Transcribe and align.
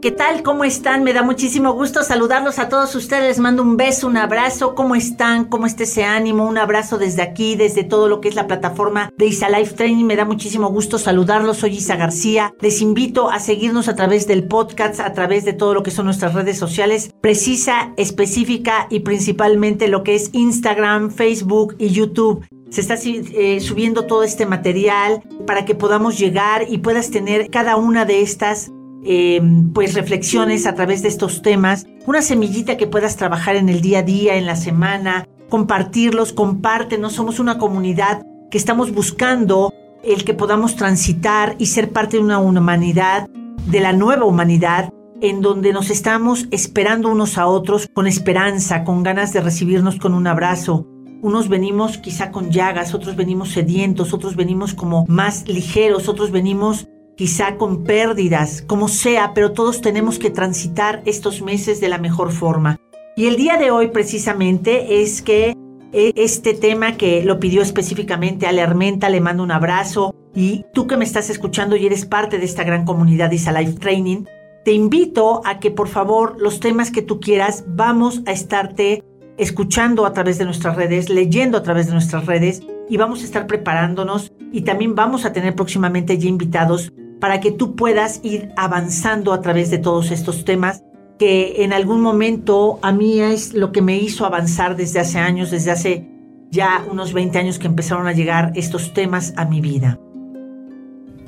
¿Qué 0.00 0.12
tal? 0.12 0.42
¿Cómo 0.42 0.64
están? 0.64 1.04
Me 1.04 1.12
da 1.12 1.22
muchísimo 1.22 1.74
gusto 1.74 2.02
saludarlos 2.02 2.58
a 2.58 2.70
todos 2.70 2.94
ustedes. 2.94 3.22
Les 3.22 3.38
mando 3.38 3.62
un 3.62 3.76
beso, 3.76 4.06
un 4.06 4.16
abrazo. 4.16 4.74
¿Cómo 4.74 4.94
están? 4.94 5.44
¿Cómo 5.44 5.66
está 5.66 5.82
ese 5.82 6.04
ánimo? 6.04 6.46
Un 6.46 6.56
abrazo 6.56 6.96
desde 6.96 7.20
aquí, 7.20 7.54
desde 7.54 7.84
todo 7.84 8.08
lo 8.08 8.22
que 8.22 8.30
es 8.30 8.34
la 8.34 8.46
plataforma 8.46 9.12
de 9.18 9.26
Isa 9.26 9.50
Life 9.50 9.74
Training. 9.74 10.06
Me 10.06 10.16
da 10.16 10.24
muchísimo 10.24 10.70
gusto 10.70 10.98
saludarlos. 10.98 11.58
Soy 11.58 11.76
Isa 11.76 11.96
García. 11.96 12.54
Les 12.60 12.80
invito 12.80 13.28
a 13.28 13.40
seguirnos 13.40 13.88
a 13.88 13.94
través 13.94 14.26
del 14.26 14.44
podcast, 14.44 15.00
a 15.00 15.12
través 15.12 15.44
de 15.44 15.52
todo 15.52 15.74
lo 15.74 15.82
que 15.82 15.90
son 15.90 16.06
nuestras 16.06 16.32
redes 16.32 16.56
sociales, 16.56 17.10
precisa, 17.20 17.92
específica 17.98 18.86
y 18.88 19.00
principalmente 19.00 19.86
lo 19.86 20.02
que 20.02 20.14
es 20.14 20.30
Instagram, 20.32 21.10
Facebook 21.10 21.76
y 21.78 21.90
YouTube 21.90 22.46
se 22.70 22.80
está 22.80 22.94
eh, 23.04 23.60
subiendo 23.60 24.06
todo 24.06 24.22
este 24.22 24.46
material 24.46 25.22
para 25.44 25.64
que 25.64 25.74
podamos 25.74 26.16
llegar 26.18 26.66
y 26.70 26.78
puedas 26.78 27.10
tener 27.10 27.50
cada 27.50 27.76
una 27.76 28.04
de 28.04 28.22
estas 28.22 28.70
Em, 29.02 29.72
pues 29.72 29.94
reflexiones 29.94 30.66
a 30.66 30.74
través 30.74 31.02
de 31.02 31.08
estos 31.08 31.40
temas, 31.40 31.86
una 32.06 32.20
semillita 32.20 32.76
que 32.76 32.86
puedas 32.86 33.16
trabajar 33.16 33.56
en 33.56 33.70
el 33.70 33.80
día 33.80 34.00
a 34.00 34.02
día, 34.02 34.36
en 34.36 34.44
la 34.44 34.56
semana, 34.56 35.26
compartirlos, 35.48 36.34
compártenos, 36.34 37.14
somos 37.14 37.40
una 37.40 37.56
comunidad 37.58 38.26
que 38.50 38.58
estamos 38.58 38.92
buscando 38.92 39.72
el 40.04 40.24
que 40.24 40.34
podamos 40.34 40.76
transitar 40.76 41.56
y 41.58 41.66
ser 41.66 41.92
parte 41.92 42.18
de 42.18 42.22
una 42.22 42.38
humanidad, 42.38 43.28
de 43.66 43.80
la 43.80 43.92
nueva 43.92 44.24
humanidad, 44.24 44.92
en 45.22 45.40
donde 45.40 45.72
nos 45.72 45.90
estamos 45.90 46.46
esperando 46.50 47.10
unos 47.10 47.38
a 47.38 47.46
otros 47.46 47.88
con 47.92 48.06
esperanza, 48.06 48.84
con 48.84 49.02
ganas 49.02 49.32
de 49.32 49.40
recibirnos 49.40 49.96
con 49.96 50.14
un 50.14 50.26
abrazo. 50.26 50.86
Unos 51.22 51.48
venimos 51.48 51.98
quizá 51.98 52.30
con 52.30 52.50
llagas, 52.50 52.94
otros 52.94 53.16
venimos 53.16 53.50
sedientos, 53.50 54.14
otros 54.14 54.36
venimos 54.36 54.72
como 54.72 55.04
más 55.06 55.46
ligeros, 55.46 56.08
otros 56.08 56.30
venimos 56.30 56.88
quizá 57.20 57.58
con 57.58 57.84
pérdidas, 57.84 58.64
como 58.66 58.88
sea, 58.88 59.34
pero 59.34 59.52
todos 59.52 59.82
tenemos 59.82 60.18
que 60.18 60.30
transitar 60.30 61.02
estos 61.04 61.42
meses 61.42 61.78
de 61.78 61.90
la 61.90 61.98
mejor 61.98 62.32
forma. 62.32 62.78
Y 63.14 63.26
el 63.26 63.36
día 63.36 63.58
de 63.58 63.70
hoy 63.70 63.88
precisamente 63.88 65.02
es 65.02 65.20
que 65.20 65.54
eh, 65.92 66.12
este 66.16 66.54
tema 66.54 66.96
que 66.96 67.22
lo 67.22 67.38
pidió 67.38 67.60
específicamente 67.60 68.46
a 68.46 68.52
Lermenta, 68.52 69.10
le 69.10 69.20
mando 69.20 69.42
un 69.42 69.50
abrazo 69.50 70.14
y 70.34 70.64
tú 70.72 70.86
que 70.86 70.96
me 70.96 71.04
estás 71.04 71.28
escuchando 71.28 71.76
y 71.76 71.84
eres 71.84 72.06
parte 72.06 72.38
de 72.38 72.46
esta 72.46 72.64
gran 72.64 72.86
comunidad 72.86 73.30
Isa 73.32 73.52
Life 73.52 73.74
Training, 73.74 74.24
te 74.64 74.72
invito 74.72 75.42
a 75.44 75.58
que 75.58 75.70
por 75.70 75.88
favor 75.88 76.36
los 76.40 76.58
temas 76.58 76.90
que 76.90 77.02
tú 77.02 77.20
quieras 77.20 77.64
vamos 77.66 78.22
a 78.24 78.32
estarte 78.32 79.04
escuchando 79.36 80.06
a 80.06 80.14
través 80.14 80.38
de 80.38 80.46
nuestras 80.46 80.74
redes, 80.74 81.10
leyendo 81.10 81.58
a 81.58 81.62
través 81.62 81.88
de 81.88 81.92
nuestras 81.92 82.24
redes 82.24 82.62
y 82.88 82.96
vamos 82.96 83.20
a 83.20 83.24
estar 83.26 83.46
preparándonos 83.46 84.32
y 84.52 84.62
también 84.62 84.94
vamos 84.94 85.26
a 85.26 85.34
tener 85.34 85.54
próximamente 85.54 86.16
ya 86.16 86.26
invitados 86.26 86.90
para 87.20 87.40
que 87.40 87.52
tú 87.52 87.76
puedas 87.76 88.20
ir 88.24 88.50
avanzando 88.56 89.32
a 89.32 89.40
través 89.42 89.70
de 89.70 89.78
todos 89.78 90.10
estos 90.10 90.44
temas 90.44 90.82
que 91.18 91.64
en 91.64 91.74
algún 91.74 92.00
momento 92.00 92.78
a 92.80 92.92
mí 92.92 93.20
es 93.20 93.52
lo 93.52 93.72
que 93.72 93.82
me 93.82 93.98
hizo 93.98 94.24
avanzar 94.24 94.74
desde 94.74 95.00
hace 95.00 95.18
años, 95.18 95.50
desde 95.50 95.70
hace 95.70 96.08
ya 96.50 96.84
unos 96.90 97.12
20 97.12 97.38
años 97.38 97.58
que 97.58 97.66
empezaron 97.66 98.06
a 98.06 98.12
llegar 98.12 98.52
estos 98.54 98.94
temas 98.94 99.34
a 99.36 99.44
mi 99.44 99.60
vida. 99.60 100.00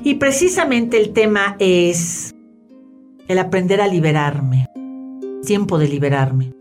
Y 0.03 0.15
precisamente 0.15 0.97
el 0.97 1.13
tema 1.13 1.55
es 1.59 2.33
el 3.27 3.37
aprender 3.37 3.81
a 3.81 3.87
liberarme. 3.87 4.67
Tiempo 5.45 5.77
de 5.77 5.87
liberarme. 5.87 6.53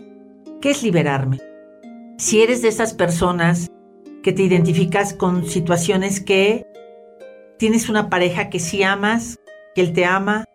¿Qué 0.60 0.70
es 0.70 0.82
liberarme? 0.82 1.40
Si 2.18 2.42
eres 2.42 2.62
de 2.62 2.68
esas 2.68 2.92
personas 2.92 3.70
que 4.22 4.32
te 4.32 4.42
identificas 4.42 5.14
con 5.14 5.46
situaciones 5.46 6.20
que 6.20 6.66
tienes 7.62 7.88
una 7.88 8.10
pareja 8.10 8.50
que 8.50 8.58
sí 8.58 8.82
amas, 8.82 9.38
que 9.76 9.82
él 9.82 9.92
te 9.92 10.04
ama, 10.04 10.46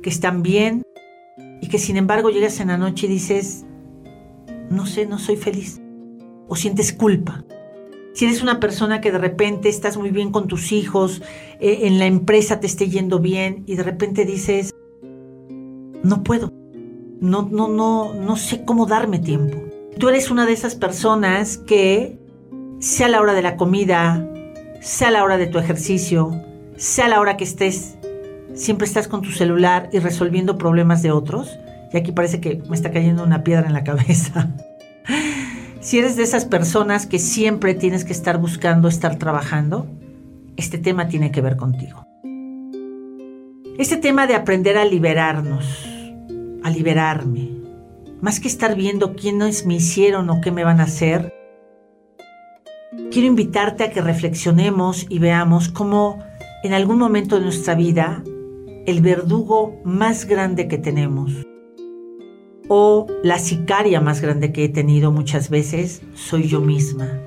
que 0.00 0.08
están 0.08 0.44
bien 0.44 0.84
y 1.60 1.66
que 1.66 1.76
sin 1.76 1.96
embargo 1.96 2.30
llegas 2.30 2.60
en 2.60 2.68
la 2.68 2.78
noche 2.78 3.06
y 3.06 3.08
dices, 3.08 3.66
no 4.70 4.86
sé, 4.86 5.06
no 5.06 5.18
soy 5.18 5.34
feliz. 5.34 5.82
O 6.46 6.54
sientes 6.54 6.92
culpa. 6.92 7.44
Si 8.14 8.26
eres 8.26 8.44
una 8.44 8.60
persona 8.60 9.00
que 9.00 9.10
de 9.10 9.18
repente 9.18 9.68
estás 9.68 9.96
muy 9.96 10.10
bien 10.10 10.30
con 10.30 10.46
tus 10.46 10.70
hijos, 10.70 11.20
eh, 11.58 11.80
en 11.82 11.98
la 11.98 12.06
empresa 12.06 12.60
te 12.60 12.68
esté 12.68 12.88
yendo 12.88 13.18
bien 13.18 13.64
y 13.66 13.74
de 13.74 13.82
repente 13.82 14.24
dices, 14.24 14.72
no 16.04 16.22
puedo, 16.22 16.52
no, 17.20 17.48
no, 17.50 17.66
no, 17.66 18.14
no 18.14 18.36
sé 18.36 18.64
cómo 18.64 18.86
darme 18.86 19.18
tiempo. 19.18 19.64
Tú 19.98 20.10
eres 20.10 20.30
una 20.30 20.46
de 20.46 20.52
esas 20.52 20.76
personas 20.76 21.58
que, 21.58 22.20
sea 22.78 23.08
la 23.08 23.20
hora 23.20 23.34
de 23.34 23.42
la 23.42 23.56
comida, 23.56 24.30
sea 24.86 25.10
la 25.10 25.24
hora 25.24 25.36
de 25.36 25.48
tu 25.48 25.58
ejercicio, 25.58 26.40
sea 26.76 27.08
la 27.08 27.18
hora 27.18 27.36
que 27.36 27.42
estés, 27.42 27.96
siempre 28.54 28.86
estás 28.86 29.08
con 29.08 29.20
tu 29.20 29.32
celular 29.32 29.90
y 29.92 29.98
resolviendo 29.98 30.58
problemas 30.58 31.02
de 31.02 31.10
otros. 31.10 31.58
Y 31.92 31.96
aquí 31.96 32.12
parece 32.12 32.40
que 32.40 32.62
me 32.68 32.76
está 32.76 32.92
cayendo 32.92 33.24
una 33.24 33.42
piedra 33.42 33.66
en 33.66 33.72
la 33.72 33.82
cabeza. 33.82 34.54
si 35.80 35.98
eres 35.98 36.16
de 36.16 36.22
esas 36.22 36.44
personas 36.44 37.06
que 37.06 37.18
siempre 37.18 37.74
tienes 37.74 38.04
que 38.04 38.12
estar 38.12 38.38
buscando 38.38 38.86
estar 38.86 39.16
trabajando, 39.16 39.88
este 40.56 40.78
tema 40.78 41.08
tiene 41.08 41.32
que 41.32 41.40
ver 41.40 41.56
contigo. 41.56 42.06
Este 43.78 43.96
tema 43.96 44.28
de 44.28 44.36
aprender 44.36 44.78
a 44.78 44.84
liberarnos, 44.84 45.84
a 46.62 46.70
liberarme, 46.70 47.50
más 48.20 48.38
que 48.38 48.46
estar 48.46 48.76
viendo 48.76 49.16
quiénes 49.16 49.66
me 49.66 49.74
hicieron 49.74 50.30
o 50.30 50.40
qué 50.40 50.52
me 50.52 50.62
van 50.62 50.80
a 50.80 50.84
hacer, 50.84 51.35
quiero 53.10 53.28
invitarte 53.28 53.84
a 53.84 53.90
que 53.90 54.00
reflexionemos 54.00 55.06
y 55.08 55.18
veamos 55.18 55.68
cómo 55.68 56.18
en 56.62 56.72
algún 56.72 56.98
momento 56.98 57.36
de 57.36 57.42
nuestra 57.42 57.74
vida 57.74 58.22
el 58.86 59.00
verdugo 59.00 59.80
más 59.84 60.26
grande 60.26 60.68
que 60.68 60.78
tenemos 60.78 61.32
o 62.68 63.06
la 63.22 63.38
sicaria 63.38 64.00
más 64.00 64.20
grande 64.20 64.52
que 64.52 64.64
he 64.64 64.68
tenido 64.68 65.12
muchas 65.12 65.50
veces 65.50 66.02
soy 66.14 66.48
yo 66.48 66.60
misma. 66.60 67.20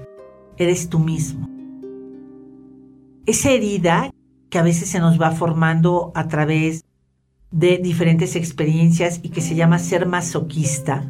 Eres 0.58 0.90
tú 0.90 1.00
mismo. 1.00 1.48
Esa 3.26 3.52
herida 3.52 4.12
que 4.50 4.60
a 4.60 4.64
veces 4.64 4.90
se 4.90 5.00
nos 5.00 5.22
va 5.22 5.32
formando 5.32 6.12
a 6.16 6.28
través 6.28 6.84
de 7.52 7.78
diferentes 7.78 8.36
experiencias 8.36 9.20
y 9.24 9.30
que 9.30 9.42
se 9.42 9.56
llama 9.56 9.80
ser 9.80 10.06
masoquista. 10.06 11.08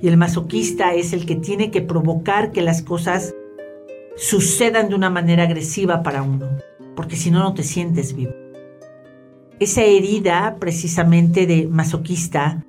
Y 0.00 0.08
el 0.08 0.16
masoquista 0.16 0.94
es 0.94 1.12
el 1.12 1.26
que 1.26 1.36
tiene 1.36 1.70
que 1.70 1.82
provocar 1.82 2.52
que 2.52 2.62
las 2.62 2.82
cosas 2.82 3.34
sucedan 4.20 4.90
de 4.90 4.94
una 4.94 5.08
manera 5.08 5.44
agresiva 5.44 6.02
para 6.02 6.22
uno, 6.22 6.46
porque 6.94 7.16
si 7.16 7.30
no, 7.30 7.38
no 7.40 7.54
te 7.54 7.62
sientes 7.62 8.14
vivo. 8.14 8.32
Esa 9.58 9.82
herida 9.82 10.56
precisamente 10.60 11.46
de 11.46 11.66
masoquista 11.66 12.62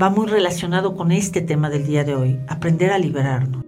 va 0.00 0.08
muy 0.08 0.26
relacionado 0.26 0.96
con 0.96 1.12
este 1.12 1.42
tema 1.42 1.68
del 1.68 1.86
día 1.86 2.04
de 2.04 2.14
hoy, 2.14 2.40
aprender 2.48 2.90
a 2.90 2.98
liberarnos. 2.98 3.64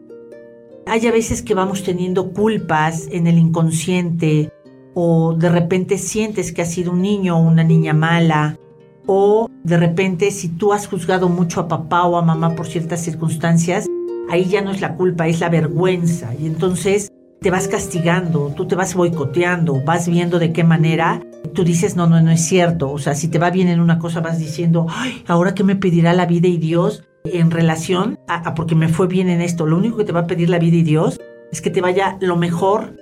Hay 0.86 1.06
a 1.06 1.12
veces 1.12 1.42
que 1.42 1.54
vamos 1.54 1.82
teniendo 1.82 2.32
culpas 2.32 3.06
en 3.12 3.26
el 3.26 3.36
inconsciente 3.36 4.50
o 4.94 5.34
de 5.34 5.50
repente 5.50 5.98
sientes 5.98 6.52
que 6.52 6.62
has 6.62 6.72
sido 6.72 6.92
un 6.92 7.02
niño 7.02 7.36
o 7.36 7.42
una 7.42 7.64
niña 7.64 7.92
mala 7.92 8.58
o 9.06 9.50
de 9.62 9.76
repente 9.76 10.30
si 10.30 10.48
tú 10.48 10.72
has 10.72 10.86
juzgado 10.86 11.28
mucho 11.28 11.60
a 11.60 11.68
papá 11.68 12.04
o 12.04 12.16
a 12.16 12.22
mamá 12.22 12.54
por 12.54 12.66
ciertas 12.66 13.02
circunstancias, 13.02 13.86
ahí 14.30 14.46
ya 14.46 14.62
no 14.62 14.70
es 14.70 14.80
la 14.80 14.94
culpa, 14.96 15.28
es 15.28 15.40
la 15.40 15.48
vergüenza. 15.48 16.34
Y 16.34 16.46
entonces 16.46 17.12
te 17.40 17.50
vas 17.50 17.68
castigando, 17.68 18.52
tú 18.56 18.66
te 18.66 18.74
vas 18.74 18.94
boicoteando, 18.94 19.82
vas 19.84 20.08
viendo 20.08 20.38
de 20.38 20.52
qué 20.52 20.64
manera 20.64 21.22
tú 21.54 21.64
dices, 21.64 21.96
no, 21.96 22.06
no, 22.06 22.20
no 22.20 22.30
es 22.30 22.44
cierto. 22.44 22.90
O 22.90 22.98
sea, 22.98 23.14
si 23.14 23.28
te 23.28 23.38
va 23.38 23.50
bien 23.50 23.68
en 23.68 23.80
una 23.80 23.98
cosa, 23.98 24.20
vas 24.20 24.38
diciendo, 24.38 24.86
ay, 24.88 25.24
ahora 25.26 25.54
qué 25.54 25.64
me 25.64 25.76
pedirá 25.76 26.12
la 26.12 26.26
vida 26.26 26.48
y 26.48 26.58
Dios 26.58 27.04
en 27.24 27.50
relación 27.50 28.18
a, 28.28 28.54
porque 28.54 28.74
me 28.74 28.88
fue 28.88 29.06
bien 29.06 29.28
en 29.28 29.40
esto. 29.40 29.66
Lo 29.66 29.76
único 29.76 29.96
que 29.96 30.04
te 30.04 30.12
va 30.12 30.20
a 30.20 30.26
pedir 30.26 30.48
la 30.48 30.58
vida 30.58 30.76
y 30.76 30.82
Dios 30.82 31.20
es 31.50 31.60
que 31.60 31.70
te 31.70 31.80
vaya 31.80 32.16
lo 32.20 32.36
mejor 32.36 32.96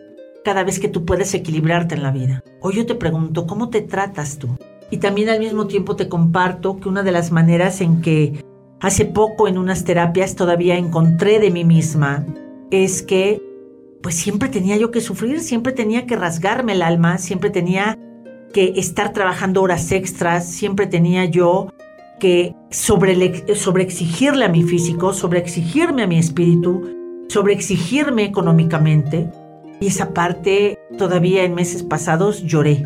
cada 0.44 0.64
vez 0.64 0.80
que 0.80 0.88
tú 0.88 1.04
puedes 1.04 1.34
equilibrarte 1.34 1.94
en 1.94 2.02
la 2.02 2.10
vida. 2.10 2.42
Hoy 2.60 2.76
yo 2.76 2.86
te 2.86 2.94
pregunto, 2.94 3.46
¿cómo 3.46 3.68
te 3.68 3.82
tratas 3.82 4.38
tú? 4.38 4.48
Y 4.90 4.98
también 4.98 5.28
al 5.28 5.40
mismo 5.40 5.66
tiempo 5.66 5.96
te 5.96 6.08
comparto 6.08 6.80
que 6.80 6.88
una 6.88 7.02
de 7.02 7.12
las 7.12 7.30
maneras 7.30 7.80
en 7.80 8.00
que 8.00 8.42
Hace 8.80 9.04
poco 9.06 9.48
en 9.48 9.58
unas 9.58 9.84
terapias 9.84 10.36
todavía 10.36 10.76
encontré 10.76 11.40
de 11.40 11.50
mí 11.50 11.64
misma 11.64 12.24
es 12.70 13.02
que 13.02 13.42
pues 14.02 14.14
siempre 14.14 14.48
tenía 14.48 14.76
yo 14.76 14.92
que 14.92 15.00
sufrir, 15.00 15.40
siempre 15.40 15.72
tenía 15.72 16.06
que 16.06 16.14
rasgarme 16.14 16.72
el 16.72 16.82
alma, 16.82 17.18
siempre 17.18 17.50
tenía 17.50 17.98
que 18.52 18.74
estar 18.76 19.12
trabajando 19.12 19.62
horas 19.62 19.90
extras, 19.90 20.46
siempre 20.46 20.86
tenía 20.86 21.24
yo 21.24 21.72
que 22.20 22.54
sobre, 22.70 23.54
sobre 23.56 23.82
exigirle 23.82 24.44
a 24.44 24.48
mi 24.48 24.62
físico, 24.62 25.12
sobre 25.12 25.40
exigirme 25.40 26.02
a 26.02 26.06
mi 26.06 26.18
espíritu, 26.18 27.24
sobre 27.28 27.54
exigirme 27.54 28.24
económicamente. 28.24 29.28
Y 29.80 29.88
esa 29.88 30.14
parte 30.14 30.78
todavía 30.96 31.44
en 31.44 31.54
meses 31.54 31.82
pasados 31.82 32.42
lloré. 32.44 32.84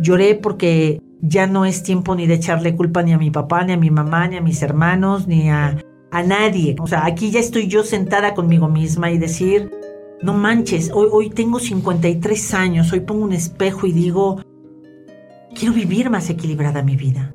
Lloré 0.00 0.34
porque 0.34 1.00
ya 1.22 1.46
no 1.46 1.64
es 1.64 1.84
tiempo 1.84 2.14
ni 2.16 2.26
de 2.26 2.34
echarle 2.34 2.76
culpa 2.76 3.02
ni 3.02 3.12
a 3.12 3.18
mi 3.18 3.30
papá, 3.30 3.64
ni 3.64 3.72
a 3.72 3.76
mi 3.76 3.90
mamá, 3.90 4.26
ni 4.28 4.36
a 4.36 4.40
mis 4.40 4.60
hermanos, 4.60 5.28
ni 5.28 5.48
a, 5.48 5.78
a 6.10 6.22
nadie. 6.22 6.76
O 6.80 6.86
sea, 6.86 7.06
aquí 7.06 7.30
ya 7.30 7.40
estoy 7.40 7.68
yo 7.68 7.84
sentada 7.84 8.34
conmigo 8.34 8.68
misma 8.68 9.10
y 9.12 9.18
decir, 9.18 9.70
no 10.20 10.34
manches, 10.34 10.90
hoy, 10.92 11.08
hoy 11.10 11.30
tengo 11.30 11.60
53 11.60 12.54
años, 12.54 12.92
hoy 12.92 13.00
pongo 13.00 13.24
un 13.24 13.32
espejo 13.32 13.86
y 13.86 13.92
digo, 13.92 14.42
quiero 15.54 15.72
vivir 15.72 16.10
más 16.10 16.28
equilibrada 16.28 16.82
mi 16.82 16.96
vida. 16.96 17.34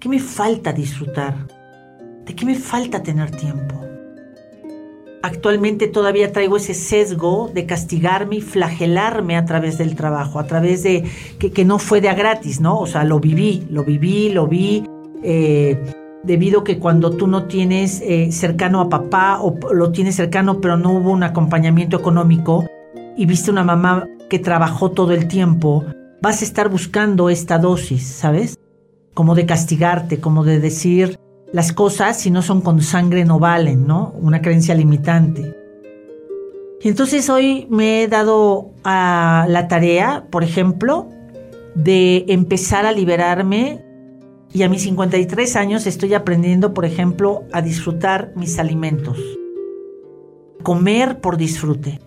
¿Qué 0.00 0.08
me 0.08 0.18
falta 0.18 0.72
disfrutar? 0.72 1.46
¿De 2.24 2.34
qué 2.34 2.44
me 2.44 2.56
falta 2.56 3.02
tener 3.02 3.30
tiempo? 3.30 3.87
Actualmente 5.28 5.88
todavía 5.88 6.32
traigo 6.32 6.56
ese 6.56 6.72
sesgo 6.72 7.50
de 7.52 7.66
castigarme 7.66 8.36
y 8.36 8.40
flagelarme 8.40 9.36
a 9.36 9.44
través 9.44 9.76
del 9.76 9.94
trabajo, 9.94 10.38
a 10.38 10.46
través 10.46 10.82
de 10.82 11.04
que, 11.38 11.64
no 11.66 11.78
fue 11.78 12.00
de 12.00 12.08
a 12.08 12.14
gratis, 12.14 12.62
¿no? 12.62 12.78
O 12.78 12.86
sea, 12.86 13.04
lo 13.04 13.20
viví, 13.20 13.66
lo 13.68 13.84
viví, 13.84 14.30
lo 14.30 14.46
vi, 14.46 14.84
eh, 15.22 15.78
debido 16.24 16.64
que 16.64 16.78
cuando 16.78 17.10
tú 17.10 17.26
no 17.26 17.44
tienes 17.44 18.00
eh, 18.00 18.32
cercano 18.32 18.80
a 18.80 18.88
papá 18.88 19.38
o 19.42 19.54
lo 19.74 19.92
tienes 19.92 20.16
cercano 20.16 20.62
pero 20.62 20.78
no 20.78 20.92
hubo 20.92 21.10
un 21.10 21.22
acompañamiento 21.22 21.98
económico 21.98 22.64
y 23.14 23.26
viste 23.26 23.50
una 23.50 23.64
mamá 23.64 24.08
que 24.30 24.38
trabajó 24.38 24.92
todo 24.92 25.12
el 25.12 25.28
tiempo, 25.28 25.84
vas 26.22 26.40
a 26.40 26.46
estar 26.46 26.70
buscando 26.70 27.28
esta 27.28 27.58
dosis, 27.58 28.06
¿sabes? 28.06 28.58
Como 29.12 29.34
de 29.34 29.44
castigarte, 29.44 30.20
como 30.20 30.42
de 30.42 30.58
decir 30.58 31.18
las 31.52 31.72
cosas 31.72 32.18
si 32.20 32.30
no 32.30 32.42
son 32.42 32.60
con 32.60 32.82
sangre 32.82 33.24
no 33.24 33.38
valen, 33.38 33.86
¿no? 33.86 34.14
Una 34.20 34.42
creencia 34.42 34.74
limitante. 34.74 35.54
Y 36.80 36.88
entonces 36.88 37.28
hoy 37.28 37.66
me 37.70 38.02
he 38.02 38.08
dado 38.08 38.70
a 38.84 39.46
la 39.48 39.66
tarea, 39.66 40.26
por 40.30 40.44
ejemplo, 40.44 41.08
de 41.74 42.24
empezar 42.28 42.86
a 42.86 42.92
liberarme 42.92 43.84
y 44.52 44.62
a 44.62 44.68
mis 44.68 44.82
53 44.82 45.56
años 45.56 45.86
estoy 45.86 46.14
aprendiendo, 46.14 46.72
por 46.74 46.84
ejemplo, 46.84 47.44
a 47.52 47.62
disfrutar 47.62 48.32
mis 48.36 48.58
alimentos. 48.58 49.18
Comer 50.62 51.20
por 51.20 51.36
disfrute. 51.36 52.00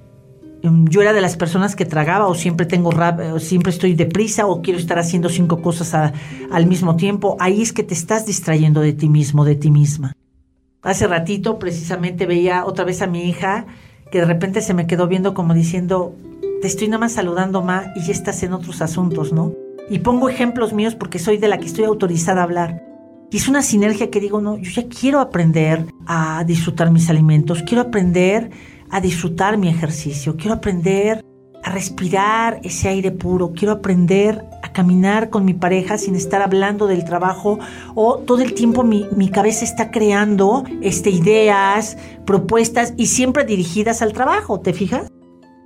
Em, 0.64 0.86
yo 0.88 1.02
era 1.02 1.14
de 1.14 1.22
las 1.22 1.38
personas 1.38 1.76
que 1.76 1.86
tragaba 1.86 2.28
o 2.28 2.36
siempre 2.36 2.66
tengo 2.66 2.90
o 2.90 3.40
siempre 3.40 3.72
estoy 3.72 3.96
deprisa 3.96 4.46
o 4.46 4.62
quiero 4.62 4.80
estar 4.80 5.00
haciendo 5.00 5.30
cinco 5.30 5.62
cosas 5.62 6.14
al 6.52 6.66
mismo 6.68 6.96
tiempo. 6.96 7.36
Ahí 7.40 7.62
es 7.62 7.74
que 7.74 7.84
te 7.84 7.94
estás 7.94 8.26
distrayendo 8.26 8.82
de 8.82 8.94
ti 8.94 9.10
mismo, 9.10 9.46
de 9.46 9.56
ti 9.56 9.72
misma. 9.72 10.14
Hace 10.84 11.08
ratito 11.08 11.60
precisamente 11.60 12.26
veía 12.26 12.66
otra 12.66 12.86
vez 12.86 13.02
a 13.02 13.08
mi 13.08 13.30
hija 13.30 13.66
que 14.12 14.20
de 14.20 14.26
repente 14.26 14.62
se 14.62 14.74
me 14.74 14.88
quedó 14.88 15.08
viendo 15.08 15.34
como 15.34 15.54
diciendo, 15.54 16.16
te 16.62 16.68
estoy 16.68 16.88
nada 16.88 17.00
más 17.00 17.14
saludando, 17.14 17.62
ma, 17.62 17.94
y 17.96 18.02
ya 18.02 18.12
estás 18.12 18.44
en 18.44 18.54
otros 18.54 18.82
asuntos, 18.82 19.32
¿no? 19.32 19.54
Y 19.90 20.00
pongo 20.00 20.30
ejemplos 20.30 20.74
míos 20.74 20.96
porque 20.96 21.18
soy 21.18 21.38
de 21.38 21.48
la 21.48 21.60
que 21.60 21.68
estoy 21.68 21.86
autorizada 21.86 22.42
a 22.42 22.44
hablar. 22.44 22.84
Y 23.32 23.38
es 23.38 23.48
una 23.48 23.62
sinergia 23.62 24.10
que 24.12 24.20
digo, 24.20 24.42
no, 24.42 24.58
yo 24.58 24.70
ya 24.70 24.90
quiero 24.90 25.22
aprender 25.22 25.86
a 26.06 26.44
disfrutar 26.46 26.92
mis 26.92 27.10
alimentos, 27.10 27.64
quiero 27.64 27.84
aprender 27.84 28.52
a 28.92 29.02
disfrutar 29.02 29.58
mi 29.58 29.70
ejercicio, 29.70 30.36
quiero 30.36 30.56
aprender 30.56 31.24
a 31.64 31.72
respirar 31.72 32.60
ese 32.64 32.90
aire 32.90 33.12
puro, 33.12 33.54
quiero 33.54 33.74
aprender 33.74 34.44
a 34.64 34.72
caminar 34.74 35.30
con 35.30 35.46
mi 35.46 35.54
pareja 35.54 35.98
sin 35.98 36.16
estar 36.16 36.42
hablando 36.42 36.88
del 36.88 37.06
trabajo 37.06 37.60
o 37.96 38.18
todo 38.18 38.42
el 38.42 38.54
tiempo 38.54 38.84
mi, 38.84 39.30
cabeza 39.30 39.64
está 39.64 39.92
creando 39.92 40.64
este, 40.82 41.10
ideas, 41.10 41.98
propuestas 42.26 42.94
y 42.98 43.08
siempre 43.08 43.46
dirigidas 43.46 44.02
al 44.02 44.14
trabajo, 44.14 44.60
¿te 44.60 44.74
fijas? 44.74 45.08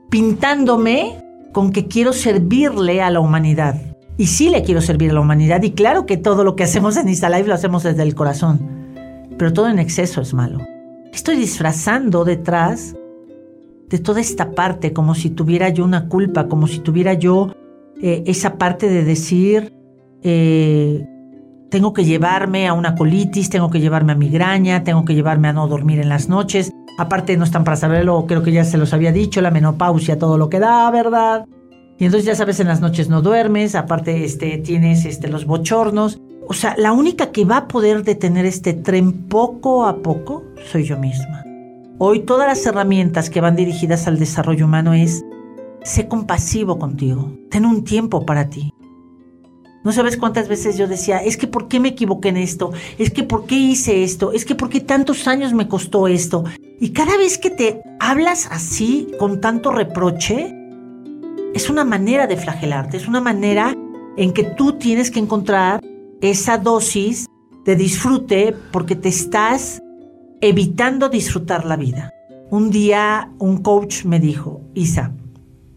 Pintándome 0.09 1.23
con 1.53 1.71
que 1.71 1.87
quiero 1.87 2.13
servirle 2.13 3.01
a 3.01 3.09
la 3.09 3.21
humanidad. 3.21 3.81
Y 4.17 4.27
sí 4.27 4.49
le 4.49 4.63
quiero 4.63 4.81
servir 4.81 5.11
a 5.11 5.13
la 5.13 5.21
humanidad 5.21 5.61
y 5.63 5.71
claro 5.71 6.05
que 6.05 6.17
todo 6.17 6.43
lo 6.43 6.55
que 6.55 6.63
hacemos 6.63 6.95
en 6.97 7.07
Live 7.07 7.47
lo 7.47 7.53
hacemos 7.53 7.83
desde 7.83 8.03
el 8.03 8.15
corazón, 8.15 8.59
pero 9.37 9.51
todo 9.51 9.67
en 9.67 9.79
exceso 9.79 10.21
es 10.21 10.33
malo. 10.33 10.59
Estoy 11.11 11.37
disfrazando 11.37 12.23
detrás 12.23 12.95
de 13.89 13.99
toda 13.99 14.21
esta 14.21 14.51
parte, 14.51 14.93
como 14.93 15.15
si 15.15 15.29
tuviera 15.29 15.69
yo 15.69 15.83
una 15.83 16.07
culpa, 16.07 16.47
como 16.47 16.67
si 16.67 16.79
tuviera 16.79 17.13
yo 17.13 17.53
eh, 18.01 18.23
esa 18.25 18.57
parte 18.57 18.89
de 18.89 19.03
decir, 19.03 19.73
eh, 20.23 21.05
tengo 21.69 21.93
que 21.93 22.03
llevarme 22.03 22.67
a 22.67 22.73
una 22.73 22.95
colitis, 22.95 23.49
tengo 23.49 23.69
que 23.69 23.79
llevarme 23.79 24.13
a 24.13 24.15
migraña, 24.15 24.83
tengo 24.83 25.05
que 25.05 25.13
llevarme 25.13 25.49
a 25.49 25.53
no 25.53 25.67
dormir 25.67 25.99
en 25.99 26.09
las 26.09 26.29
noches. 26.29 26.71
Aparte 26.97 27.37
no 27.37 27.43
están 27.43 27.63
para 27.63 27.77
saberlo, 27.77 28.25
creo 28.27 28.43
que 28.43 28.51
ya 28.51 28.63
se 28.63 28.77
los 28.77 28.93
había 28.93 29.11
dicho, 29.11 29.41
la 29.41 29.51
menopausia, 29.51 30.17
todo 30.17 30.37
lo 30.37 30.49
que 30.49 30.59
da, 30.59 30.89
¿verdad? 30.91 31.45
Y 31.97 32.05
entonces 32.05 32.25
ya 32.25 32.35
sabes, 32.35 32.59
en 32.59 32.67
las 32.67 32.81
noches 32.81 33.09
no 33.09 33.21
duermes, 33.21 33.75
aparte 33.75 34.23
este, 34.23 34.57
tienes 34.57 35.05
este, 35.05 35.27
los 35.27 35.45
bochornos. 35.45 36.19
O 36.47 36.53
sea, 36.53 36.75
la 36.77 36.91
única 36.91 37.31
que 37.31 37.45
va 37.45 37.57
a 37.57 37.67
poder 37.67 38.03
detener 38.03 38.45
este 38.45 38.73
tren 38.73 39.27
poco 39.27 39.85
a 39.85 39.97
poco 39.97 40.43
soy 40.71 40.83
yo 40.83 40.97
misma. 40.97 41.43
Hoy 41.97 42.19
todas 42.19 42.45
las 42.45 42.65
herramientas 42.65 43.29
que 43.29 43.39
van 43.39 43.55
dirigidas 43.55 44.05
al 44.05 44.19
desarrollo 44.19 44.65
humano 44.65 44.93
es, 44.93 45.23
sé 45.81 46.09
compasivo 46.09 46.77
contigo, 46.77 47.31
ten 47.49 47.65
un 47.65 47.85
tiempo 47.85 48.25
para 48.25 48.49
ti. 48.49 48.73
No 49.85 49.93
sabes 49.93 50.17
cuántas 50.17 50.49
veces 50.49 50.77
yo 50.77 50.87
decía, 50.87 51.19
es 51.19 51.37
que 51.37 51.47
¿por 51.47 51.69
qué 51.69 51.79
me 51.79 51.89
equivoqué 51.89 52.29
en 52.29 52.37
esto? 52.37 52.73
Es 52.97 53.11
que 53.11 53.23
¿por 53.23 53.45
qué 53.45 53.55
hice 53.55 54.03
esto? 54.03 54.33
Es 54.33 54.43
que 54.43 54.55
¿por 54.55 54.67
qué 54.67 54.81
tantos 54.81 55.25
años 55.29 55.53
me 55.53 55.69
costó 55.69 56.09
esto? 56.09 56.43
Y 56.81 56.89
cada 56.89 57.15
vez 57.15 57.37
que 57.37 57.49
te 57.49 57.81
hablas 58.01 58.49
así, 58.51 59.07
con 59.17 59.39
tanto 59.39 59.71
reproche, 59.71 60.53
es 61.53 61.69
una 61.69 61.85
manera 61.85 62.27
de 62.27 62.35
flagelarte, 62.35 62.97
es 62.97 63.07
una 63.07 63.21
manera 63.21 63.73
en 64.17 64.33
que 64.33 64.43
tú 64.43 64.73
tienes 64.73 65.11
que 65.11 65.19
encontrar 65.19 65.79
esa 66.19 66.57
dosis 66.57 67.27
de 67.63 67.77
disfrute 67.77 68.53
porque 68.73 68.97
te 68.97 69.07
estás 69.07 69.81
evitando 70.41 71.09
disfrutar 71.09 71.65
la 71.65 71.75
vida. 71.75 72.13
Un 72.49 72.69
día 72.69 73.31
un 73.39 73.57
coach 73.57 74.05
me 74.05 74.19
dijo, 74.19 74.61
Isa, 74.73 75.13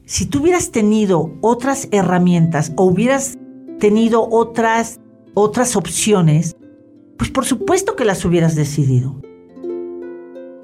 si 0.05 0.26
tú 0.26 0.40
hubieras 0.40 0.70
tenido 0.70 1.32
otras 1.40 1.88
herramientas 1.93 2.72
o 2.76 2.84
hubieras 2.84 3.38
tenido 3.78 4.28
otras, 4.31 5.00
otras 5.34 5.76
opciones, 5.76 6.56
pues 7.16 7.31
por 7.31 7.44
supuesto 7.44 7.96
que 7.96 8.05
las 8.05 8.25
hubieras 8.25 8.55
decidido. 8.55 9.20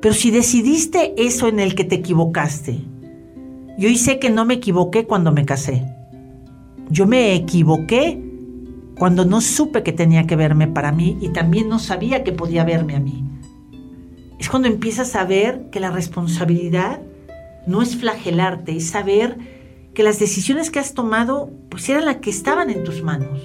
Pero 0.01 0.15
si 0.15 0.31
decidiste 0.31 1.15
eso 1.17 1.49
en 1.49 1.61
el 1.61 1.75
que 1.75 1.85
te 1.85 1.97
equivocaste, 1.97 2.79
yo 3.79 3.89
sé 3.97 4.19
que 4.19 4.31
no 4.31 4.45
me 4.45 4.55
equivoqué 4.55 5.07
cuando 5.07 5.33
me 5.33 5.47
casé. 5.47 5.85
Yo 6.91 7.07
me 7.07 7.35
equivoqué 7.35 8.23
cuando 8.99 9.25
no 9.25 9.41
supe 9.41 9.83
que 9.83 9.93
tenía 9.93 10.27
que 10.27 10.37
verme 10.37 10.69
para 10.69 10.93
mí 10.93 11.17
y 11.21 11.31
también 11.31 11.69
no 11.69 11.79
sabía 11.79 12.23
que 12.23 12.33
podía 12.33 12.65
verme 12.65 12.95
a 12.95 13.01
mí 13.01 13.25
es 14.39 14.49
cuando 14.49 14.69
empiezas 14.69 15.15
a 15.17 15.25
ver 15.25 15.71
que 15.71 15.81
la 15.81 15.91
responsabilidad 15.91 17.01
no 17.67 17.83
es 17.83 17.97
flagelarte, 17.97 18.77
es 18.77 18.89
saber 18.89 19.39
que 19.95 20.03
las 20.03 20.19
decisiones 20.19 20.71
que 20.71 20.81
has 20.81 20.95
tomado 20.95 21.51
pues 21.69 21.89
eran 21.89 22.05
las 22.05 22.17
que 22.17 22.31
estaban 22.31 22.71
en 22.71 22.85
tus 22.85 23.03
manos. 23.03 23.41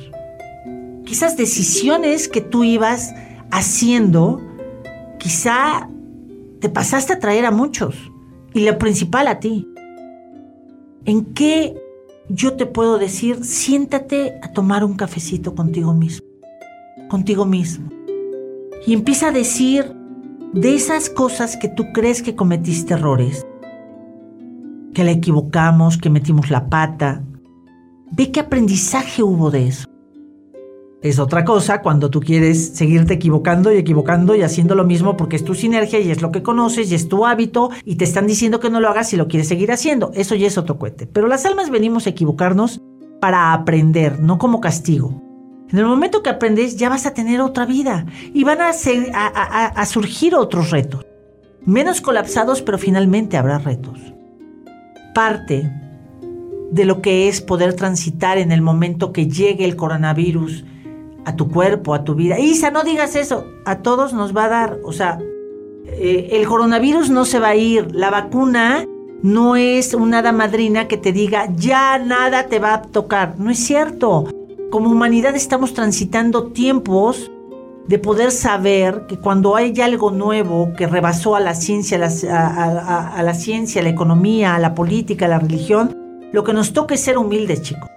Esas 1.09 1.37
decisiones 1.37 2.27
que 2.27 2.41
tú 2.41 2.63
ibas 2.63 3.13
haciendo, 3.51 4.41
quizá 5.17 5.89
te 6.59 6.69
pasaste 6.69 7.13
a 7.13 7.19
traer 7.19 7.45
a 7.45 7.51
muchos 7.51 7.95
y 8.53 8.61
lo 8.61 8.77
principal 8.77 9.27
a 9.27 9.39
ti. 9.39 9.67
¿En 11.05 11.25
qué 11.33 11.75
yo 12.29 12.53
te 12.53 12.65
puedo 12.65 12.99
decir, 12.99 13.43
siéntate 13.43 14.35
a 14.43 14.51
tomar 14.53 14.83
un 14.83 14.95
cafecito 14.95 15.55
contigo 15.55 15.93
mismo, 15.93 16.27
contigo 17.09 17.45
mismo? 17.45 17.89
Y 18.85 18.93
empieza 18.93 19.29
a 19.29 19.31
decir, 19.31 19.95
de 20.53 20.75
esas 20.75 21.09
cosas 21.09 21.57
que 21.57 21.69
tú 21.69 21.91
crees 21.93 22.23
que 22.23 22.35
cometiste 22.35 22.95
errores, 22.95 23.45
que 24.93 25.03
la 25.03 25.11
equivocamos, 25.11 25.97
que 25.97 26.09
metimos 26.09 26.49
la 26.49 26.69
pata, 26.69 27.23
ve 28.11 28.31
qué 28.31 28.39
aprendizaje 28.39 29.21
hubo 29.21 29.51
de 29.51 29.67
eso. 29.67 29.85
Es 31.01 31.17
otra 31.17 31.45
cosa 31.45 31.81
cuando 31.81 32.09
tú 32.09 32.19
quieres 32.19 32.75
seguirte 32.75 33.13
equivocando 33.13 33.71
y 33.71 33.77
equivocando 33.77 34.35
y 34.35 34.41
haciendo 34.41 34.75
lo 34.75 34.83
mismo 34.83 35.15
porque 35.15 35.37
es 35.37 35.45
tu 35.45 35.55
sinergia 35.55 35.99
y 35.99 36.11
es 36.11 36.21
lo 36.21 36.31
que 36.31 36.43
conoces 36.43 36.91
y 36.91 36.95
es 36.95 37.07
tu 37.07 37.25
hábito 37.25 37.69
y 37.85 37.95
te 37.95 38.03
están 38.03 38.27
diciendo 38.27 38.59
que 38.59 38.69
no 38.69 38.81
lo 38.81 38.89
hagas 38.89 39.13
y 39.13 39.17
lo 39.17 39.29
quieres 39.29 39.47
seguir 39.47 39.71
haciendo. 39.71 40.11
Eso 40.13 40.35
ya 40.35 40.47
es 40.47 40.57
otro 40.57 40.77
cuete. 40.77 41.07
Pero 41.07 41.27
las 41.27 41.45
almas 41.45 41.69
venimos 41.69 42.05
a 42.05 42.09
equivocarnos 42.09 42.81
para 43.21 43.53
aprender, 43.53 44.19
no 44.19 44.37
como 44.37 44.59
castigo. 44.59 45.28
En 45.71 45.77
el 45.77 45.85
momento 45.85 46.23
que 46.23 46.31
aprendes 46.31 46.77
ya 46.77 46.89
vas 46.89 47.05
a 47.05 47.13
tener 47.13 47.41
otra 47.41 47.65
vida 47.65 48.05
y 48.33 48.43
van 48.43 48.59
a, 48.61 49.85
surgir 49.85 50.33
otros 50.33 50.71
retos. 50.71 51.05
Menos 51.63 52.01
colapsados, 52.01 52.63
pero 52.63 52.79
finalmente 52.79 53.37
habrá 53.37 53.59
retos. 53.59 53.99
Parte 55.13 55.71
de 56.71 56.85
lo 56.85 57.01
que 57.01 57.27
es 57.27 57.41
poder 57.41 57.75
transitar 57.75 58.39
en 58.39 58.51
el 58.51 58.61
momento 58.61 59.13
que 59.13 59.27
llegue 59.27 59.65
el 59.65 59.75
coronavirus 59.75 60.65
a 61.25 61.35
tu 61.35 61.49
cuerpo, 61.49 61.93
a 61.93 62.03
tu 62.03 62.15
vida. 62.15 62.39
Isa, 62.39 62.71
no 62.71 62.83
digas 62.83 63.15
eso. 63.15 63.45
A 63.65 63.79
todos 63.79 64.13
nos 64.13 64.35
va 64.35 64.45
a 64.45 64.49
dar, 64.49 64.79
o 64.83 64.91
sea, 64.91 65.19
eh, 65.85 66.29
el 66.31 66.47
coronavirus 66.47 67.11
no 67.11 67.25
se 67.25 67.39
va 67.39 67.49
a 67.49 67.55
ir. 67.55 67.93
La 67.93 68.09
vacuna 68.09 68.87
no 69.21 69.55
es 69.55 69.93
una 69.93 70.19
hada 70.19 70.31
madrina 70.31 70.87
que 70.87 70.97
te 70.97 71.11
diga, 71.11 71.47
ya 71.55 71.99
nada 71.99 72.47
te 72.47 72.57
va 72.57 72.73
a 72.73 72.81
tocar. 72.81 73.35
No 73.37 73.51
es 73.51 73.59
cierto 73.59 74.38
como 74.69 74.89
humanidad 74.89 75.35
estamos 75.35 75.73
transitando 75.73 76.51
tiempos 76.51 77.31
de 77.87 77.97
poder 77.97 78.31
saber 78.31 79.07
que 79.07 79.17
cuando 79.17 79.55
hay 79.55 79.73
algo 79.81 80.11
nuevo 80.11 80.73
que 80.77 80.85
rebasó 80.85 81.35
a 81.35 81.39
la 81.39 81.55
ciencia, 81.55 81.97
a 81.97 83.23
la, 83.23 83.33
ciencia, 83.33 83.81
la 83.81 83.89
economía, 83.89 84.55
a 84.55 84.59
la 84.59 84.75
política, 84.75 85.25
a 85.25 85.29
la 85.29 85.39
religión, 85.39 85.97
lo 86.31 86.43
que 86.43 86.53
nos 86.53 86.73
toca 86.73 86.93
es 86.93 87.01
ser 87.01 87.17
humildes, 87.17 87.63
chicos. 87.63 87.89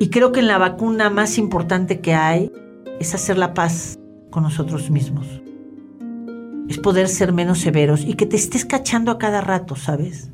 Y 0.00 0.08
creo 0.10 0.32
que 0.32 0.40
en 0.40 0.48
la 0.48 0.58
vacuna 0.58 1.08
más 1.08 1.38
importante 1.38 2.00
que 2.00 2.14
hay 2.14 2.50
es 2.98 3.14
hacer 3.14 3.38
la 3.38 3.54
paz 3.54 4.00
con 4.30 4.42
nosotros 4.42 4.90
mismos. 4.90 5.26
Es 6.68 6.78
poder 6.78 7.06
ser 7.06 7.32
menos 7.32 7.60
severos 7.60 8.04
y 8.04 8.14
que 8.14 8.26
te 8.26 8.34
estés 8.34 8.64
cachando 8.64 9.12
a 9.12 9.18
cada 9.18 9.40
rato, 9.40 9.76
¿sabes? 9.76 10.32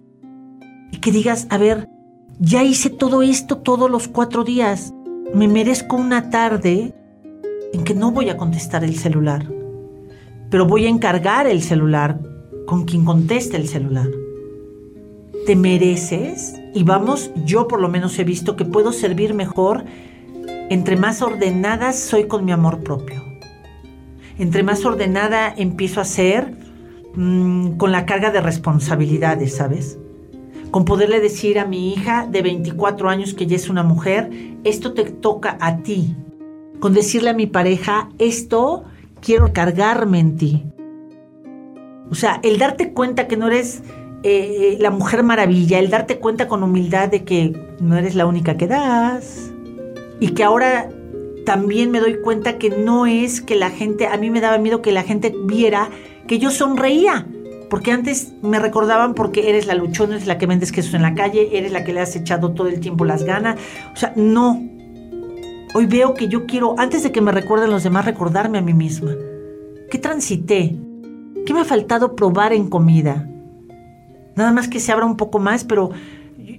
Y 0.93 0.99
que 0.99 1.13
digas, 1.13 1.47
a 1.51 1.59
ver, 1.59 1.91
ya 2.39 2.63
hice 2.63 2.91
todo 2.91 3.23
esto 3.23 3.59
todos 3.59 3.91
los 3.91 4.09
cuatro 4.09 4.45
días. 4.45 4.93
Me 5.35 5.49
merezco 5.49 5.97
una 5.97 6.31
tarde 6.31 6.95
en 7.73 7.85
que 7.85 7.95
no 7.95 8.13
voy 8.13 8.31
a 8.31 8.37
contestar 8.37 8.85
el 8.85 8.97
celular, 8.97 9.47
pero 10.51 10.67
voy 10.67 10.87
a 10.87 10.89
encargar 10.89 11.47
el 11.47 11.63
celular 11.63 12.21
con 12.67 12.85
quien 12.85 13.05
conteste 13.05 13.57
el 13.57 13.69
celular. 13.69 14.09
Te 15.47 15.57
mereces, 15.57 16.55
y 16.75 16.83
vamos, 16.83 17.31
yo 17.45 17.69
por 17.69 17.81
lo 17.81 17.89
menos 17.89 18.19
he 18.19 18.25
visto 18.25 18.57
que 18.57 18.65
puedo 18.65 18.93
servir 18.93 19.35
mejor 19.35 19.85
entre 20.71 20.97
más 20.97 21.23
ordenada 21.23 21.93
soy 21.93 22.27
con 22.27 22.45
mi 22.45 22.53
amor 22.53 22.83
propio. 22.83 23.23
Entre 24.39 24.63
más 24.63 24.85
ordenada 24.85 25.53
empiezo 25.57 26.01
a 26.01 26.05
ser 26.05 26.55
mm, 27.15 27.77
con 27.79 27.91
la 27.91 28.07
carga 28.07 28.31
de 28.31 28.41
responsabilidades, 28.41 29.57
¿sabes? 29.57 29.99
Con 30.71 30.85
poderle 30.85 31.21
decir 31.21 31.59
a 31.59 31.65
mi 31.65 31.93
hija 31.93 32.27
de 32.31 32.43
24 32.43 33.09
años 33.09 33.35
que 33.35 33.47
ya 33.47 33.57
es 33.57 33.69
una 33.69 33.83
mujer, 33.83 34.31
esto 34.65 34.93
te 34.93 35.05
toca 35.05 35.57
a 35.61 35.79
ti. 35.79 36.15
Con 36.81 36.93
decirle 36.93 37.31
a 37.31 37.35
mi 37.35 37.47
pareja, 37.47 38.11
esto 38.19 38.85
quiero 39.21 39.53
cargarme 39.53 40.21
en 40.21 40.37
ti. 40.37 40.65
O 42.11 42.15
sea, 42.15 42.41
el 42.43 42.59
darte 42.59 42.93
cuenta 42.93 43.27
que 43.29 43.37
no 43.37 43.49
eres 43.49 43.83
eh, 44.23 44.77
la 44.81 44.91
mujer 44.91 45.23
maravilla, 45.23 45.79
el 45.79 45.91
darte 45.91 46.19
cuenta 46.19 46.49
con 46.49 46.63
humildad 46.63 47.09
de 47.09 47.25
que 47.25 47.53
no 47.81 47.97
eres 47.97 48.15
la 48.15 48.27
única 48.27 48.57
que 48.57 48.67
das, 48.67 49.53
y 50.21 50.29
que 50.29 50.45
ahora 50.45 50.91
también 51.45 51.91
me 51.91 52.01
doy 52.01 52.21
cuenta 52.21 52.59
que 52.59 52.71
no 52.71 53.07
es 53.07 53.41
que 53.41 53.57
la 53.57 53.71
gente, 53.71 54.07
a 54.07 54.17
mí 54.17 54.31
me 54.31 54.41
daba 54.41 54.59
miedo 54.59 54.83
que 54.83 54.93
la 54.93 55.03
gente 55.03 55.35
viera 55.45 55.89
que 56.27 56.39
yo 56.39 56.51
sonreía. 56.51 57.27
Porque 57.69 57.93
antes 57.93 58.33
me 58.43 58.59
recordaban 58.59 59.15
porque 59.15 59.51
eres 59.51 59.67
la 59.67 59.75
luchona, 59.75 60.15
eres 60.15 60.27
la 60.27 60.39
que 60.39 60.47
vendes 60.47 60.73
quesos 60.73 60.95
en 60.95 61.03
la 61.03 61.15
calle, 61.15 61.57
eres 61.57 61.73
la 61.73 61.85
que 61.85 61.93
le 61.93 62.01
has 62.01 62.17
echado 62.17 62.53
todo 62.53 62.69
el 62.69 62.81
tiempo 62.81 63.05
las 63.05 63.25
ganas. 63.25 63.59
O 63.93 63.97
sea, 63.97 64.13
no. 64.17 64.63
Hoy 65.75 65.87
veo 65.87 66.15
que 66.15 66.29
yo 66.29 66.47
quiero, 66.47 66.75
antes 66.79 67.03
de 67.03 67.13
que 67.13 67.21
me 67.21 67.33
recuerden 67.33 67.71
los 67.71 67.83
demás, 67.83 68.07
recordarme 68.07 68.59
a 68.59 68.63
mí 68.63 68.73
misma. 68.73 69.13
¿Qué 69.91 69.99
transité? 69.99 70.77
¿Qué 71.45 71.55
me 71.55 71.61
ha 71.61 71.65
faltado 71.65 72.17
probar 72.17 72.53
en 72.53 72.69
comida? 72.69 73.29
Nada 74.35 74.53
más 74.53 74.69
que 74.69 74.81
se 74.81 74.93
abra 74.93 75.05
un 75.05 75.17
poco 75.17 75.39
más, 75.39 75.65
pero 75.65 75.91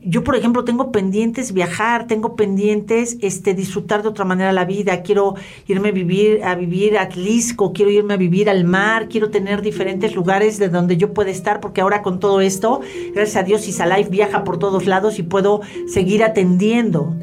yo, 0.04 0.24
por 0.24 0.36
ejemplo, 0.36 0.64
tengo 0.64 0.92
pendientes 0.92 1.52
viajar, 1.52 2.08
tengo 2.08 2.36
pendientes 2.36 3.18
este, 3.22 3.54
disfrutar 3.54 4.04
de 4.04 4.10
otra 4.10 4.26
manera 4.26 4.54
la 4.54 4.66
vida. 4.66 5.02
Quiero 5.02 5.36
irme 5.68 5.90
a 5.90 5.92
vivir, 5.92 6.44
a 6.44 6.56
vivir 6.56 6.98
a 6.98 7.04
Atlisco, 7.04 7.74
quiero 7.74 7.90
irme 7.90 8.14
a 8.14 8.18
vivir 8.18 8.50
al 8.50 8.66
mar, 8.66 9.10
quiero 9.10 9.30
tener 9.30 9.62
diferentes 9.62 10.16
lugares 10.16 10.60
de 10.60 10.70
donde 10.70 10.98
yo 10.98 11.14
pueda 11.14 11.32
estar, 11.32 11.60
porque 11.60 11.82
ahora 11.82 12.02
con 12.02 12.20
todo 12.20 12.42
esto, 12.42 12.82
gracias 13.14 13.38
a 13.38 13.44
Dios, 13.44 13.68
Isalife 13.68 14.10
viaja 14.10 14.44
por 14.44 14.60
todos 14.60 14.86
lados 14.86 15.18
y 15.18 15.24
puedo 15.24 15.62
seguir 15.88 16.24
atendiendo. 16.24 17.16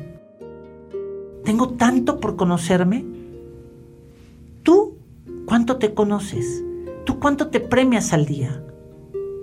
Tengo 1.44 1.68
tanto 1.70 2.18
por 2.18 2.36
conocerme. 2.36 3.04
¿Tú 4.64 4.96
cuánto 5.44 5.76
te 5.76 5.94
conoces? 5.94 6.64
¿Tú 7.04 7.20
cuánto 7.20 7.48
te 7.48 7.60
premias 7.60 8.12
al 8.12 8.26
día? 8.26 8.65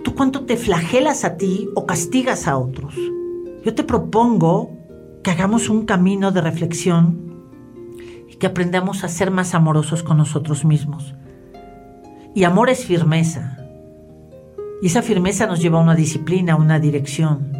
¿Tú 0.04 0.14
cuánto 0.14 0.44
te 0.44 0.58
flagelas 0.58 1.24
a 1.24 1.38
ti 1.38 1.68
o 1.74 1.86
castigas 1.86 2.46
a 2.46 2.58
otros? 2.58 2.94
Yo 3.64 3.74
te 3.74 3.82
propongo 3.82 4.70
que 5.22 5.30
hagamos 5.30 5.70
un 5.70 5.86
camino 5.86 6.30
de 6.30 6.42
reflexión 6.42 7.42
y 8.30 8.36
que 8.36 8.46
aprendamos 8.46 9.02
a 9.02 9.08
ser 9.08 9.30
más 9.30 9.54
amorosos 9.54 10.02
con 10.02 10.18
nosotros 10.18 10.66
mismos. 10.66 11.14
Y 12.34 12.44
amor 12.44 12.68
es 12.68 12.84
firmeza. 12.84 13.56
Y 14.82 14.88
esa 14.88 15.00
firmeza 15.00 15.46
nos 15.46 15.60
lleva 15.60 15.78
a 15.78 15.82
una 15.82 15.94
disciplina, 15.94 16.52
a 16.52 16.56
una 16.56 16.78
dirección. 16.78 17.52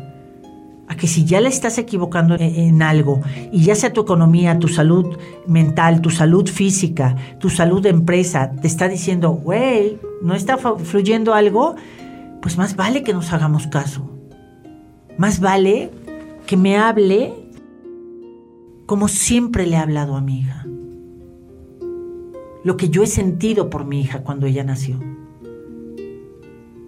A 0.86 0.96
que 0.96 1.06
si 1.06 1.24
ya 1.24 1.40
le 1.40 1.48
estás 1.48 1.78
equivocando 1.78 2.36
en, 2.38 2.82
algo, 2.82 3.22
y 3.50 3.62
ya 3.62 3.74
sea 3.74 3.94
tu 3.94 4.02
economía, 4.02 4.58
tu 4.58 4.68
salud 4.68 5.16
mental, 5.46 6.02
tu 6.02 6.10
salud 6.10 6.46
física, 6.46 7.16
tu 7.38 7.48
salud 7.48 7.80
de 7.80 7.88
empresa, 7.88 8.52
te 8.60 8.66
está 8.66 8.86
diciendo, 8.86 9.30
güey, 9.30 9.98
no 10.20 10.34
está 10.34 10.58
fluyendo 10.58 11.32
algo, 11.32 11.76
pues 12.44 12.58
más 12.58 12.76
vale 12.76 13.02
que 13.02 13.14
nos 13.14 13.32
hagamos 13.32 13.68
caso. 13.68 14.06
Más 15.16 15.40
vale 15.40 15.90
que 16.46 16.58
me 16.58 16.76
hable 16.76 17.32
como 18.84 19.08
siempre 19.08 19.66
le 19.66 19.76
he 19.76 19.78
hablado 19.78 20.14
a 20.14 20.20
mi 20.20 20.40
hija. 20.40 20.66
Lo 22.62 22.76
que 22.76 22.90
yo 22.90 23.02
he 23.02 23.06
sentido 23.06 23.70
por 23.70 23.86
mi 23.86 24.02
hija 24.02 24.24
cuando 24.24 24.44
ella 24.44 24.62
nació. 24.62 25.00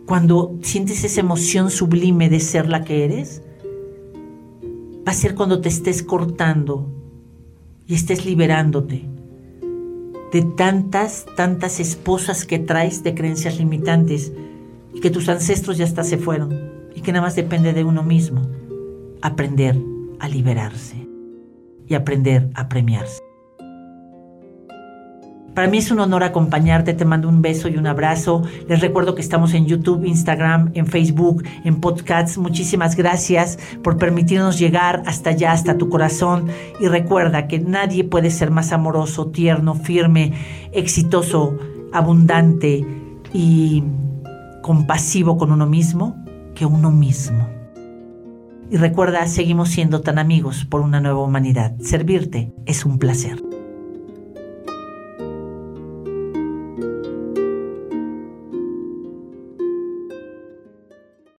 Cuando 0.04 0.58
sientes 0.60 1.02
esa 1.04 1.20
emoción 1.20 1.70
sublime 1.70 2.28
de 2.28 2.40
ser 2.40 2.68
la 2.68 2.84
que 2.84 3.06
eres, 3.06 3.42
va 5.08 5.12
a 5.12 5.14
ser 5.14 5.34
cuando 5.34 5.62
te 5.62 5.70
estés 5.70 6.02
cortando 6.02 6.86
y 7.86 7.94
estés 7.94 8.26
liberándote 8.26 9.08
de 10.32 10.42
tantas, 10.42 11.24
tantas 11.34 11.80
esposas 11.80 12.44
que 12.44 12.58
traes 12.58 13.02
de 13.02 13.14
creencias 13.14 13.56
limitantes 13.58 14.34
que 15.06 15.12
tus 15.12 15.28
ancestros 15.28 15.78
ya 15.78 15.86
se 15.86 16.18
fueron 16.18 16.52
y 16.92 17.00
que 17.00 17.12
nada 17.12 17.26
más 17.26 17.36
depende 17.36 17.72
de 17.72 17.84
uno 17.84 18.02
mismo. 18.02 18.42
Aprender 19.22 19.78
a 20.18 20.28
liberarse 20.28 21.06
y 21.86 21.94
aprender 21.94 22.50
a 22.54 22.68
premiarse. 22.68 23.22
Para 25.54 25.68
mí 25.68 25.78
es 25.78 25.92
un 25.92 26.00
honor 26.00 26.24
acompañarte, 26.24 26.92
te 26.92 27.04
mando 27.04 27.28
un 27.28 27.40
beso 27.40 27.68
y 27.68 27.76
un 27.76 27.86
abrazo. 27.86 28.42
Les 28.68 28.80
recuerdo 28.80 29.14
que 29.14 29.22
estamos 29.22 29.54
en 29.54 29.66
YouTube, 29.66 30.04
Instagram, 30.04 30.72
en 30.74 30.88
Facebook, 30.88 31.44
en 31.62 31.80
podcasts. 31.80 32.36
Muchísimas 32.36 32.96
gracias 32.96 33.60
por 33.84 33.98
permitirnos 33.98 34.58
llegar 34.58 35.04
hasta 35.06 35.30
allá, 35.30 35.52
hasta 35.52 35.78
tu 35.78 35.88
corazón. 35.88 36.48
Y 36.80 36.88
recuerda 36.88 37.46
que 37.46 37.60
nadie 37.60 38.02
puede 38.02 38.32
ser 38.32 38.50
más 38.50 38.72
amoroso, 38.72 39.28
tierno, 39.28 39.76
firme, 39.76 40.32
exitoso, 40.72 41.56
abundante 41.92 42.84
y 43.32 43.84
compasivo 44.66 45.38
con 45.38 45.52
uno 45.52 45.64
mismo 45.64 46.16
que 46.56 46.66
uno 46.66 46.90
mismo. 46.90 47.48
Y 48.68 48.78
recuerda, 48.78 49.24
seguimos 49.28 49.68
siendo 49.68 50.00
tan 50.00 50.18
amigos 50.18 50.64
por 50.64 50.80
una 50.80 51.00
nueva 51.00 51.22
humanidad. 51.22 51.76
Servirte 51.78 52.52
es 52.66 52.84
un 52.84 52.98
placer. 52.98 53.45